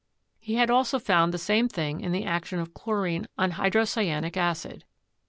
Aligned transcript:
He 0.39 0.55
had 0.55 0.71
also 0.71 0.97
found 0.97 1.31
the 1.31 1.37
same 1.37 1.69
thing 1.69 2.01
in 2.01 2.11
the 2.11 2.25
action 2.25 2.57
of 2.57 2.73
chlorine 2.73 3.27
on 3.37 3.51
hydrocyanic 3.51 4.35
acid. 4.35 4.83